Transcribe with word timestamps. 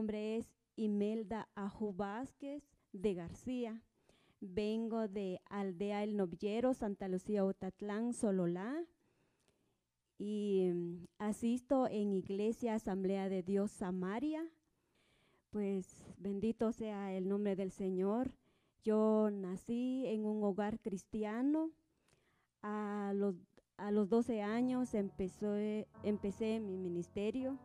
nombre 0.00 0.38
es 0.38 0.46
Imelda 0.76 1.50
Aju 1.54 1.92
Vázquez 1.92 2.62
de 2.94 3.12
García. 3.12 3.82
Vengo 4.40 5.08
de 5.08 5.42
Aldea 5.50 6.02
El 6.02 6.16
Noviero, 6.16 6.72
Santa 6.72 7.06
Lucía, 7.06 7.44
Otatlán, 7.44 8.14
Sololá. 8.14 8.82
Y 10.16 10.70
mm, 10.72 11.06
asisto 11.18 11.86
en 11.86 12.14
Iglesia 12.14 12.76
Asamblea 12.76 13.28
de 13.28 13.42
Dios 13.42 13.72
Samaria. 13.72 14.42
Pues 15.50 16.06
bendito 16.16 16.72
sea 16.72 17.12
el 17.12 17.28
nombre 17.28 17.54
del 17.54 17.70
Señor. 17.70 18.32
Yo 18.82 19.28
nací 19.30 20.06
en 20.06 20.24
un 20.24 20.42
hogar 20.42 20.80
cristiano. 20.80 21.72
A 22.62 23.12
los, 23.14 23.34
a 23.76 23.90
los 23.90 24.08
12 24.08 24.40
años 24.40 24.94
empecé, 24.94 25.88
empecé 26.04 26.58
mi 26.58 26.78
ministerio 26.78 27.58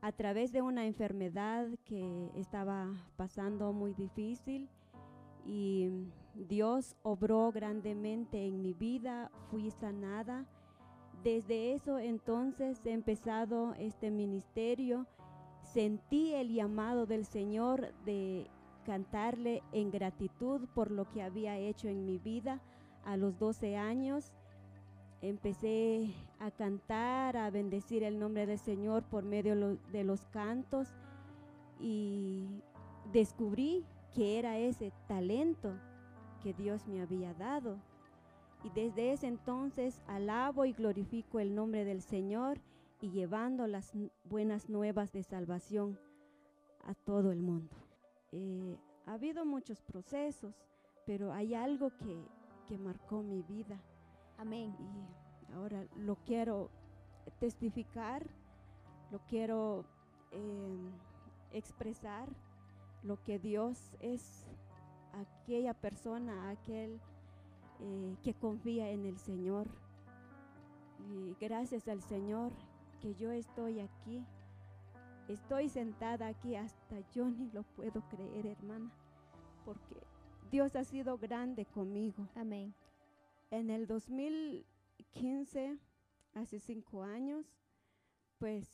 a 0.00 0.12
través 0.12 0.52
de 0.52 0.62
una 0.62 0.86
enfermedad 0.86 1.66
que 1.84 2.30
estaba 2.36 2.88
pasando 3.16 3.72
muy 3.72 3.94
difícil 3.94 4.68
y 5.44 5.90
Dios 6.34 6.96
obró 7.02 7.50
grandemente 7.50 8.46
en 8.46 8.62
mi 8.62 8.74
vida, 8.74 9.30
fui 9.50 9.70
sanada. 9.70 10.46
Desde 11.24 11.72
eso 11.72 11.98
entonces 11.98 12.84
he 12.86 12.92
empezado 12.92 13.74
este 13.74 14.10
ministerio, 14.10 15.06
sentí 15.62 16.32
el 16.34 16.52
llamado 16.52 17.06
del 17.06 17.24
Señor 17.24 17.92
de 18.04 18.48
cantarle 18.84 19.62
en 19.72 19.90
gratitud 19.90 20.68
por 20.74 20.90
lo 20.90 21.10
que 21.10 21.22
había 21.22 21.58
hecho 21.58 21.88
en 21.88 22.06
mi 22.06 22.18
vida 22.18 22.60
a 23.04 23.16
los 23.16 23.38
12 23.38 23.76
años 23.76 24.32
empecé 25.20 26.14
a 26.38 26.50
cantar, 26.50 27.36
a 27.36 27.50
bendecir 27.50 28.02
el 28.02 28.18
nombre 28.18 28.46
del 28.46 28.58
Señor 28.58 29.02
por 29.04 29.24
medio 29.24 29.78
de 29.90 30.04
los 30.04 30.24
cantos 30.26 30.88
y 31.80 32.62
descubrí 33.12 33.84
que 34.14 34.38
era 34.38 34.58
ese 34.58 34.92
talento 35.06 35.74
que 36.42 36.54
Dios 36.54 36.86
me 36.86 37.00
había 37.00 37.34
dado. 37.34 37.78
Y 38.64 38.70
desde 38.70 39.12
ese 39.12 39.28
entonces 39.28 40.00
alabo 40.06 40.64
y 40.64 40.72
glorifico 40.72 41.38
el 41.38 41.54
nombre 41.54 41.84
del 41.84 42.02
Señor 42.02 42.60
y 43.00 43.10
llevando 43.10 43.66
las 43.66 43.92
buenas 44.24 44.68
nuevas 44.68 45.12
de 45.12 45.22
salvación 45.22 45.98
a 46.84 46.94
todo 46.94 47.30
el 47.30 47.40
mundo. 47.40 47.76
Eh, 48.32 48.76
ha 49.06 49.14
habido 49.14 49.44
muchos 49.44 49.80
procesos, 49.82 50.54
pero 51.06 51.32
hay 51.32 51.54
algo 51.54 51.90
que, 51.96 52.20
que 52.66 52.78
marcó 52.78 53.22
mi 53.22 53.42
vida 53.42 53.80
Amén. 54.38 54.74
Y 54.78 55.52
ahora 55.52 55.84
lo 55.96 56.16
quiero 56.24 56.70
testificar, 57.40 58.24
lo 59.10 59.18
quiero 59.26 59.84
em, 60.30 60.92
expresar, 61.52 62.28
lo 63.02 63.22
que 63.24 63.38
Dios 63.40 63.96
es 64.00 64.46
aquella 65.12 65.74
persona, 65.74 66.50
aquel 66.50 67.00
eh, 67.80 68.16
que 68.22 68.32
confía 68.34 68.90
en 68.90 69.06
el 69.06 69.18
Señor. 69.18 69.66
Y 71.10 71.34
gracias 71.40 71.88
al 71.88 72.02
Señor 72.02 72.52
que 73.00 73.14
yo 73.14 73.32
estoy 73.32 73.80
aquí. 73.80 74.24
Estoy 75.26 75.68
sentada 75.68 76.28
aquí, 76.28 76.54
hasta 76.54 77.00
yo 77.10 77.28
ni 77.28 77.50
lo 77.50 77.62
puedo 77.62 78.02
creer, 78.08 78.46
hermana, 78.46 78.90
porque 79.64 79.96
Dios 80.50 80.74
ha 80.76 80.84
sido 80.84 81.18
grande 81.18 81.66
conmigo. 81.66 82.26
Amén. 82.34 82.72
En 83.50 83.70
el 83.70 83.86
2015, 83.86 85.78
hace 86.34 86.60
cinco 86.60 87.02
años, 87.02 87.46
pues 88.38 88.68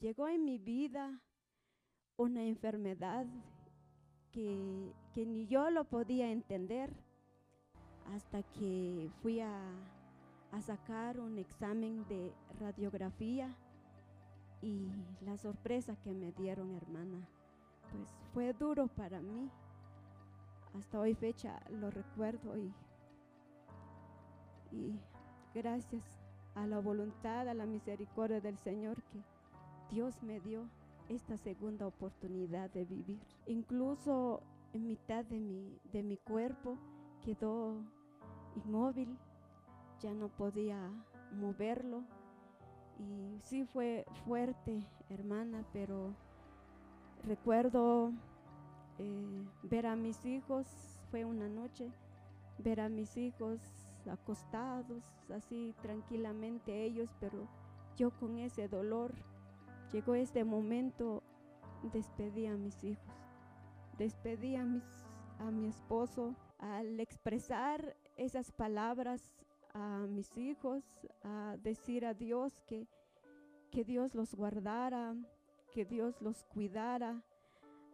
llegó 0.00 0.26
en 0.26 0.44
mi 0.44 0.58
vida 0.58 1.20
una 2.16 2.42
enfermedad 2.42 3.26
que, 4.32 4.92
ni 5.14 5.46
yo 5.46 5.70
lo 5.70 5.84
podía 5.84 6.32
entender 6.32 6.92
hasta 8.12 8.42
que 8.42 9.08
fui 9.22 9.38
a, 9.38 9.70
a 10.50 10.60
sacar 10.62 11.20
un 11.20 11.38
examen 11.38 12.04
de 12.08 12.32
radiografía 12.58 13.56
y 14.62 14.88
la 15.20 15.36
sorpresa 15.36 15.94
que 16.02 16.12
me 16.12 16.32
dieron, 16.32 16.74
hermana, 16.74 17.28
pues 17.92 18.08
fue 18.34 18.52
duro 18.52 18.88
para 18.88 19.20
mí. 19.20 19.48
Hasta 20.74 20.98
hoy 20.98 21.14
fecha 21.14 21.62
lo 21.70 21.88
recuerdo 21.90 22.58
y 22.58 22.72
y 24.72 24.98
gracias 25.54 26.02
a 26.54 26.66
la 26.66 26.80
voluntad, 26.80 27.48
a 27.48 27.54
la 27.54 27.66
misericordia 27.66 28.40
del 28.40 28.58
Señor 28.58 29.02
que 29.04 29.22
Dios 29.90 30.22
me 30.22 30.40
dio 30.40 30.68
esta 31.08 31.36
segunda 31.36 31.86
oportunidad 31.86 32.70
de 32.70 32.84
vivir. 32.84 33.20
Incluso 33.46 34.42
en 34.72 34.86
mitad 34.86 35.24
de 35.24 35.38
mi, 35.38 35.78
de 35.92 36.02
mi 36.02 36.16
cuerpo 36.16 36.78
quedó 37.24 37.76
inmóvil, 38.56 39.16
ya 40.00 40.14
no 40.14 40.28
podía 40.28 40.78
moverlo. 41.32 42.02
Y 42.98 43.38
sí 43.42 43.64
fue 43.64 44.04
fuerte, 44.24 44.86
hermana, 45.10 45.64
pero 45.72 46.14
recuerdo 47.24 48.12
eh, 48.98 49.44
ver 49.62 49.86
a 49.86 49.96
mis 49.96 50.24
hijos, 50.24 50.66
fue 51.10 51.24
una 51.24 51.48
noche, 51.48 51.90
ver 52.58 52.80
a 52.80 52.88
mis 52.88 53.16
hijos 53.16 53.60
acostados 54.08 55.04
así 55.34 55.74
tranquilamente 55.82 56.84
ellos, 56.84 57.10
pero 57.20 57.48
yo 57.96 58.10
con 58.10 58.38
ese 58.38 58.68
dolor, 58.68 59.12
llegó 59.92 60.14
este 60.14 60.44
momento, 60.44 61.22
despedí 61.92 62.46
a 62.46 62.56
mis 62.56 62.82
hijos, 62.84 63.14
despedí 63.98 64.56
a, 64.56 64.64
mis, 64.64 64.84
a 65.38 65.50
mi 65.50 65.66
esposo 65.66 66.34
al 66.58 67.00
expresar 67.00 67.96
esas 68.16 68.52
palabras 68.52 69.34
a 69.74 70.06
mis 70.08 70.36
hijos, 70.36 70.84
a 71.22 71.56
decir 71.62 72.04
a 72.04 72.14
Dios 72.14 72.60
que, 72.66 72.86
que 73.70 73.84
Dios 73.84 74.14
los 74.14 74.34
guardara, 74.34 75.14
que 75.72 75.84
Dios 75.84 76.20
los 76.20 76.44
cuidara. 76.44 77.22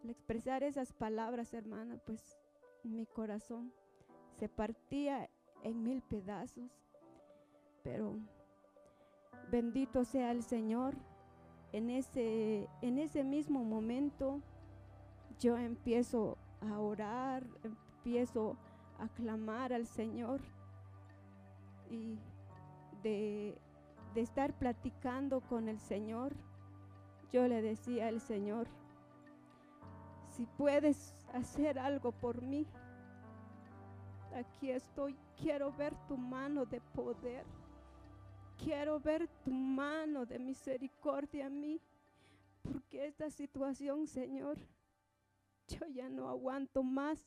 Al 0.03 0.09
expresar 0.09 0.63
esas 0.63 0.93
palabras, 0.93 1.53
hermana, 1.53 1.97
pues 2.05 2.37
mi 2.83 3.05
corazón 3.05 3.73
se 4.37 4.47
partía 4.49 5.29
en 5.63 5.83
mil 5.83 6.01
pedazos. 6.01 6.69
Pero 7.83 8.15
bendito 9.51 10.03
sea 10.03 10.31
el 10.31 10.43
Señor. 10.43 10.95
En 11.71 11.89
ese, 11.89 12.67
en 12.81 12.97
ese 12.97 13.23
mismo 13.23 13.63
momento 13.63 14.41
yo 15.39 15.57
empiezo 15.57 16.37
a 16.61 16.79
orar, 16.79 17.45
empiezo 17.63 18.57
a 18.97 19.07
clamar 19.09 19.71
al 19.71 19.85
Señor 19.85 20.41
y 21.89 22.17
de, 23.03 23.55
de 24.13 24.21
estar 24.21 24.53
platicando 24.53 25.41
con 25.41 25.69
el 25.69 25.79
Señor, 25.79 26.33
yo 27.31 27.47
le 27.47 27.61
decía 27.61 28.07
al 28.07 28.19
Señor, 28.19 28.67
si 30.27 30.45
puedes 30.57 31.15
hacer 31.33 31.79
algo 31.79 32.11
por 32.11 32.41
mí, 32.41 32.65
aquí 34.35 34.71
estoy, 34.71 35.15
quiero 35.41 35.71
ver 35.71 35.95
tu 36.07 36.17
mano 36.17 36.65
de 36.65 36.81
poder. 36.81 37.45
Quiero 38.57 38.99
ver 38.99 39.27
tu 39.43 39.51
mano 39.51 40.25
de 40.25 40.37
misericordia 40.37 41.45
a 41.45 41.49
mí, 41.49 41.79
porque 42.61 43.05
esta 43.05 43.29
situación, 43.29 44.05
Señor, 44.05 44.57
yo 45.67 45.85
ya 45.87 46.09
no 46.09 46.27
aguanto 46.27 46.83
más. 46.83 47.25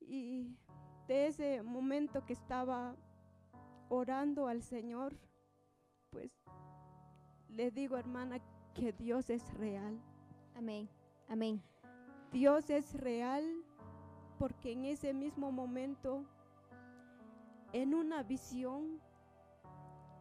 Y 0.00 0.56
de 1.06 1.26
ese 1.26 1.62
momento 1.62 2.24
que 2.24 2.32
estaba 2.32 2.96
orando 3.90 4.46
al 4.46 4.62
Señor, 4.62 5.14
pues 6.10 6.32
le 7.50 7.70
digo, 7.70 7.98
hermana, 7.98 8.40
que 8.74 8.92
Dios 8.92 9.28
es 9.28 9.52
real. 9.54 10.00
Amén, 10.54 10.88
amén. 11.28 11.62
Dios 12.32 12.70
es 12.70 12.94
real 12.94 13.44
porque 14.38 14.72
en 14.72 14.84
ese 14.84 15.12
mismo 15.12 15.50
momento, 15.50 16.24
en 17.72 17.94
una 17.94 18.22
visión 18.22 19.00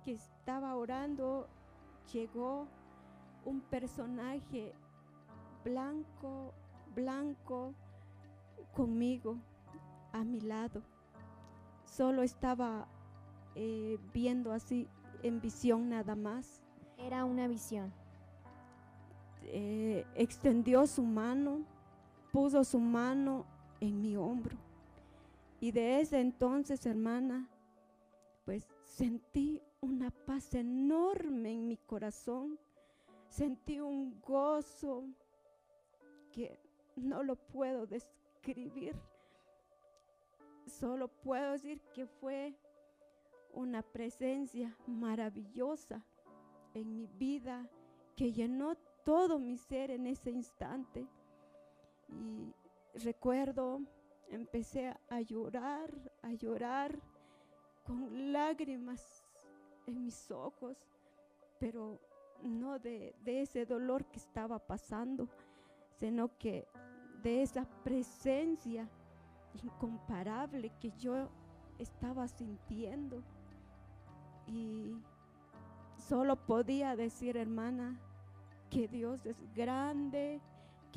que 0.04 0.14
estaba 0.14 0.76
orando, 0.76 1.48
llegó 2.12 2.68
un 3.46 3.62
personaje 3.62 4.74
blanco, 5.64 6.54
blanco, 6.96 7.74
conmigo, 8.74 9.38
a 10.14 10.24
mi 10.24 10.42
lado. 10.42 10.82
Solo 11.86 12.24
estaba 12.24 12.88
eh, 13.56 13.98
viendo 14.14 14.52
así 14.52 14.88
en 15.24 15.42
visión 15.42 15.90
nada 15.90 16.16
más. 16.16 16.62
Era 16.98 17.26
una 17.26 17.48
visión. 17.48 17.94
Eh, 19.44 20.06
extendió 20.16 20.88
su 20.88 21.04
mano, 21.04 21.62
puso 22.32 22.64
su 22.64 22.80
mano 22.80 23.46
en 23.80 24.02
mi 24.02 24.16
hombro. 24.16 24.58
Y 25.60 25.72
de 25.72 26.02
ese 26.02 26.20
entonces, 26.20 26.86
hermana, 26.86 27.50
pues 28.46 28.68
sentí 28.84 29.62
una 29.82 30.12
paz 30.12 30.54
enorme 30.54 31.54
en 31.54 31.68
mi 31.68 31.78
corazón. 31.78 32.60
sentí 33.30 33.80
un 33.82 34.22
gozo 34.22 35.04
que 36.32 36.58
no 36.96 37.24
lo 37.24 37.36
puedo 37.36 37.86
describir. 37.86 38.96
Solo 40.66 41.08
puedo 41.08 41.52
decir 41.52 41.82
que 41.94 42.06
fue 42.06 42.56
una 43.54 43.82
presencia 43.82 44.76
maravillosa 44.88 46.02
en 46.74 46.96
mi 46.96 47.08
vida 47.08 47.70
que 48.16 48.32
llenó 48.32 48.76
todo 49.04 49.40
mi 49.40 49.58
ser 49.58 49.92
en 49.92 50.08
ese 50.08 50.32
instante. 50.32 51.08
Y 52.10 52.54
recuerdo, 53.04 53.82
empecé 54.30 54.94
a 55.10 55.22
llorar, 55.22 55.92
a 56.22 56.34
llorar 56.34 57.00
con 57.84 58.32
lágrimas 58.32 59.24
en 59.86 60.04
mis 60.04 60.30
ojos, 60.32 60.78
pero 61.60 62.00
no 62.44 62.80
de, 62.80 63.16
ese 63.26 63.66
dolor 63.66 64.06
que 64.06 64.20
estaba 64.20 64.60
pasando, 64.60 65.30
sino 65.96 66.38
que 66.38 66.68
de 67.24 67.42
esa 67.42 67.66
presencia 67.84 68.88
incomparable 69.64 70.72
que 70.80 70.92
yo 70.98 71.30
estaba 71.80 72.28
sintiendo. 72.28 73.24
Y 74.46 74.96
solo 75.98 76.36
podía 76.36 76.96
decir, 76.96 77.38
hermana, 77.38 78.00
que 78.70 78.88
Dios 78.88 79.26
es 79.26 79.38
grande, 79.54 80.42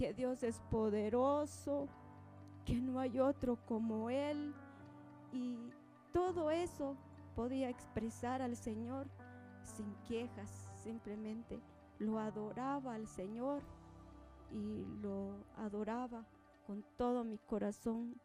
que 0.00 0.14
Dios 0.14 0.42
es 0.44 0.58
poderoso, 0.70 1.86
que 2.64 2.80
no 2.80 3.00
hay 3.00 3.20
otro 3.20 3.58
como 3.66 4.08
Él. 4.08 4.54
Y 5.30 5.58
todo 6.10 6.50
eso 6.50 6.96
podía 7.36 7.68
expresar 7.68 8.40
al 8.40 8.56
Señor 8.56 9.08
sin 9.62 9.94
quejas, 10.08 10.72
simplemente 10.82 11.60
lo 11.98 12.18
adoraba 12.18 12.94
al 12.94 13.08
Señor 13.08 13.60
y 14.50 14.86
lo 15.02 15.34
adoraba 15.58 16.24
con 16.66 16.82
todo 16.96 17.22
mi 17.22 17.36
corazón 17.36 18.18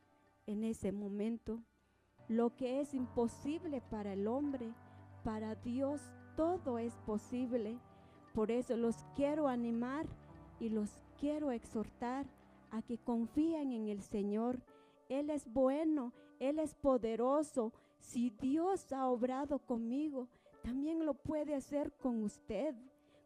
en 0.48 0.64
ese 0.64 0.94
momento. 0.94 1.60
Lo 2.30 2.56
que 2.56 2.80
es 2.80 2.94
imposible 2.94 3.82
para 3.82 4.14
el 4.14 4.30
hombre, 4.30 4.74
para 5.26 5.56
Dios 5.56 6.00
todo 6.38 6.80
es 6.80 6.96
posible. 7.00 7.78
Por 8.34 8.50
eso 8.50 8.78
los 8.78 9.04
quiero 9.14 9.50
animar 9.50 10.06
y 10.62 10.70
los 10.70 11.05
quiero 11.20 11.52
exhortar 11.52 12.26
a 12.72 12.82
que 12.82 12.98
confíen 12.98 13.72
en 13.72 13.88
el 13.88 14.02
Señor. 14.02 14.60
Él 15.10 15.30
es 15.30 15.52
bueno, 15.52 16.14
Él 16.40 16.60
es 16.60 16.76
poderoso. 16.76 17.74
Si 18.00 18.30
Dios 18.30 18.92
ha 18.92 19.08
obrado 19.08 19.60
conmigo, 19.60 20.28
también 20.64 21.06
lo 21.06 21.14
puede 21.14 21.56
hacer 21.56 21.92
con 21.94 22.24
usted. 22.24 22.76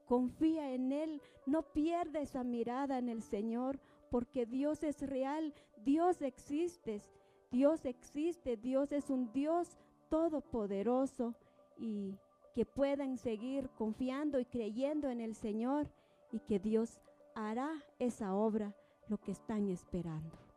Confía 0.05 0.73
en 0.73 0.91
Él, 0.91 1.21
no 1.45 1.61
pierda 1.61 2.19
esa 2.19 2.43
mirada 2.43 2.97
en 2.97 3.09
el 3.09 3.21
Señor, 3.21 3.79
porque 4.09 4.45
Dios 4.45 4.83
es 4.83 5.01
real, 5.07 5.53
Dios 5.85 6.21
existe, 6.21 7.03
Dios 7.51 7.85
existe, 7.85 8.57
Dios 8.57 8.91
es 8.91 9.09
un 9.09 9.31
Dios 9.31 9.77
todopoderoso 10.09 11.35
y 11.77 12.17
que 12.53 12.65
puedan 12.65 13.17
seguir 13.17 13.69
confiando 13.69 14.39
y 14.39 14.45
creyendo 14.45 15.09
en 15.09 15.21
el 15.21 15.35
Señor 15.35 15.87
y 16.31 16.39
que 16.39 16.59
Dios 16.59 16.99
hará 17.35 17.83
esa 17.99 18.33
obra, 18.33 18.73
lo 19.07 19.17
que 19.17 19.31
están 19.31 19.69
esperando. 19.69 20.48